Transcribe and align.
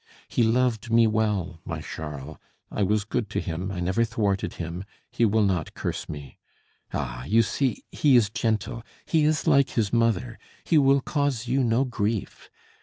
He 0.27 0.41
loved 0.41 0.89
me 0.91 1.05
well, 1.05 1.59
my 1.63 1.79
Charles; 1.79 2.37
I 2.71 2.81
was 2.81 3.03
good 3.03 3.29
to 3.29 3.39
him, 3.39 3.71
I 3.71 3.79
never 3.79 4.03
thwarted 4.03 4.53
him; 4.53 4.83
he 5.11 5.25
will 5.25 5.43
not 5.43 5.75
curse 5.75 6.09
me. 6.09 6.39
Ah, 6.91 7.23
you 7.25 7.43
see! 7.43 7.83
he 7.91 8.15
is 8.15 8.31
gentle, 8.31 8.81
he 9.05 9.25
is 9.25 9.45
like 9.45 9.69
his 9.69 9.93
mother, 9.93 10.39
he 10.63 10.79
will 10.79 11.01
cause 11.01 11.47
you 11.47 11.63
no 11.63 11.85
grief. 11.85 12.49